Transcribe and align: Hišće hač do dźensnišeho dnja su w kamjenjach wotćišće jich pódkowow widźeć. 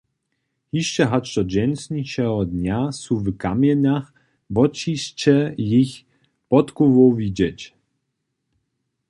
Hišće 0.73 1.03
hač 1.11 1.25
do 1.35 1.41
dźensnišeho 1.51 2.39
dnja 2.53 2.81
su 3.01 3.13
w 3.23 3.25
kamjenjach 3.43 4.07
wotćišće 4.55 5.37
jich 5.71 5.93
pódkowow 6.49 7.09
widźeć. 7.19 7.59